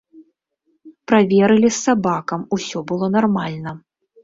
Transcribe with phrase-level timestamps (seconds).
[1.11, 3.79] Праверылі з сабакам, усё было нармальна.